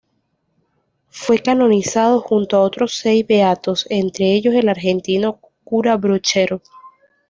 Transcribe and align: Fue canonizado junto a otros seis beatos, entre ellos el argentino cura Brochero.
Fue 1.11 1.37
canonizado 1.37 2.21
junto 2.21 2.57
a 2.57 2.61
otros 2.61 2.95
seis 2.95 3.23
beatos, 3.27 3.85
entre 3.91 4.33
ellos 4.33 4.55
el 4.55 4.67
argentino 4.67 5.39
cura 5.63 5.95
Brochero. 5.97 6.63